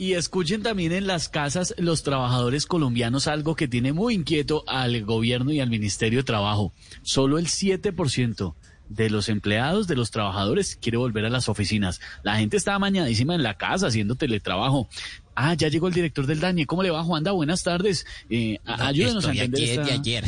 [0.00, 5.04] Y escuchen también en las casas los trabajadores colombianos algo que tiene muy inquieto al
[5.04, 6.72] gobierno y al Ministerio de Trabajo.
[7.02, 8.54] Solo el 7%
[8.88, 12.00] de los empleados, de los trabajadores, quiere volver a las oficinas.
[12.22, 14.88] La gente está amañadísima en la casa haciendo teletrabajo.
[15.34, 16.64] Ah, ya llegó el director del DANI.
[16.64, 17.32] ¿Cómo le va, Juanda?
[17.32, 18.06] Buenas tardes.
[18.30, 20.24] Eh, No, ayúdenos a entender aquí esta- desde ayer.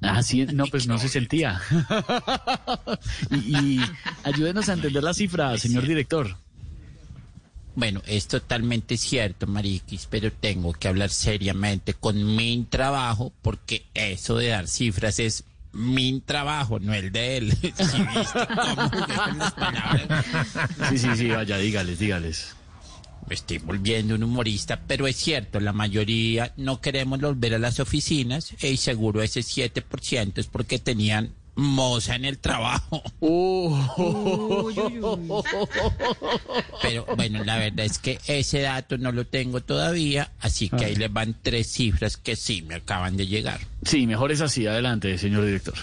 [0.00, 1.60] Ah, sí, no, pues no se sentía.
[3.30, 3.80] y, y
[4.24, 6.36] ayúdenos a entender la cifra, señor director.
[7.74, 14.36] Bueno, es totalmente cierto, Mariquis, pero tengo que hablar seriamente con mi trabajo porque eso
[14.36, 17.52] de dar cifras es mi trabajo, no el de él.
[17.60, 20.26] ¿Sí viste cómo las palabras?
[20.90, 22.56] Sí, sí, sí, vaya, dígales, dígales.
[23.26, 27.80] Me estoy volviendo un humorista, pero es cierto, la mayoría no queremos volver a las
[27.80, 33.02] oficinas y seguro ese 7% es porque tenían moza en el trabajo.
[36.82, 40.96] Pero bueno, la verdad es que ese dato no lo tengo todavía, así que ahí
[40.96, 43.60] les van tres cifras que sí me acaban de llegar.
[43.84, 44.66] Sí, mejor es así.
[44.66, 45.74] Adelante, señor director.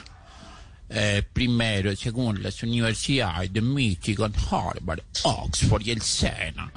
[0.91, 6.71] Eh, primero, según las universidades de Michigan, Harvard, Oxford y el SENA,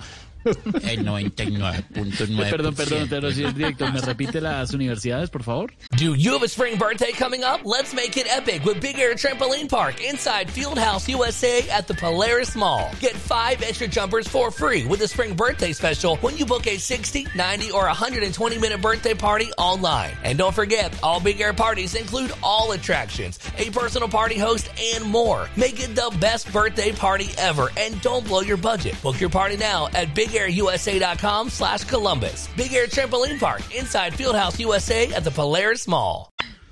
[0.45, 2.51] el 99.9%.
[2.51, 5.73] Perdón, perdón, pero señor director, ¿me repite las universidades, por favor?
[6.03, 7.61] Do you have a spring birthday coming up?
[7.63, 12.57] Let's make it epic with Big Air Trampoline Park inside Fieldhouse USA at the Polaris
[12.57, 12.91] Mall.
[12.99, 16.77] Get five extra jumpers for free with a spring birthday special when you book a
[16.77, 20.11] 60, 90, or 120 minute birthday party online.
[20.25, 25.05] And don't forget, all Big Air parties include all attractions, a personal party host, and
[25.05, 25.49] more.
[25.57, 29.01] Make it the best birthday party ever and don't blow your budget.
[29.03, 32.49] Book your party now at bigairusa.com slash Columbus.
[32.57, 35.92] Big Air Trampoline Park inside Fieldhouse USA at the Polaris Mall.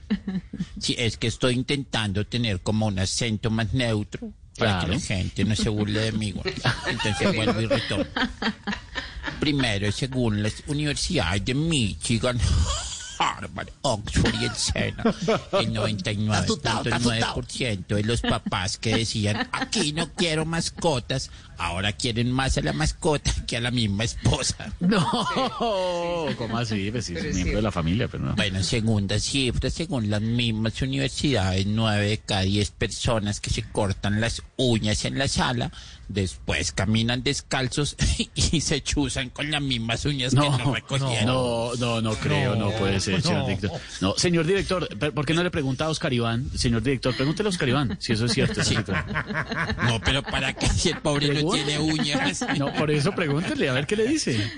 [0.81, 4.86] Sí, es que estoy intentando tener como un acento más neutro para Claro.
[4.88, 6.34] que la gente no se burle de mí.
[6.88, 8.04] Entonces vuelvo y retomo.
[9.38, 12.38] Primero, según las universidades de Michigan,
[13.19, 15.03] Harvard, Oxford y el SENA,
[15.52, 22.62] el 99.9% de los papás que decían, aquí no quiero mascotas, ahora quieren más a
[22.62, 24.72] la mascota que a la misma esposa.
[24.81, 26.91] No, ¿cómo así?
[26.91, 28.34] Pues sí, es miembro de la familia, pero no.
[28.34, 34.20] Bueno, segunda cifra, según las mismas universidades, nueve de cada diez personas que se cortan
[34.20, 35.70] las uñas en la sala,
[36.09, 37.97] después caminan descalzos
[38.34, 41.26] y se chuzan con las mismas uñas que no recogieron.
[41.26, 43.81] No, no, no creo, no, puede ser, señor director.
[44.00, 46.50] No, señor director, ¿per- ¿por qué no le pregunta a Oscar Iván?
[46.56, 48.62] Señor director, pregúntele a Oscar Iván, si eso es cierto.
[48.65, 49.16] situación.
[49.87, 51.50] No, pero ¿para qué si el pobre no.
[51.53, 52.44] Tiene uñas?
[52.59, 54.50] No, por eso pregúntele, a ver qué le dice.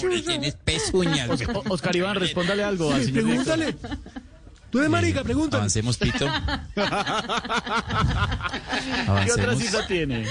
[0.00, 1.28] Porque tienes pezuñas.
[1.68, 3.74] Oscar Iván, respóndale algo al señor director.
[4.70, 5.60] Tú de marica, pregúntale.
[5.62, 6.26] Avancemos, Pito.
[9.24, 10.26] ¿Qué otra cita tiene?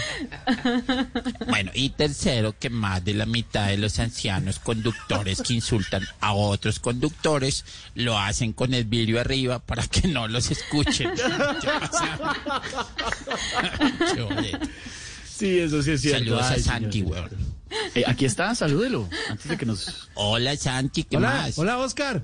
[1.47, 6.33] Bueno, y tercero, que más de la mitad de los ancianos conductores que insultan a
[6.33, 11.11] otros conductores lo hacen con el vidrio arriba para que no los escuchen.
[15.37, 16.19] Sí, eso sí es cierto.
[16.19, 17.29] Saludos a Santi, weón.
[17.93, 20.09] Eh, aquí está, salúdelo, antes de que nos...
[20.13, 21.57] Hola, Santi, ¿qué Hola, más?
[21.59, 22.23] hola, Oscar.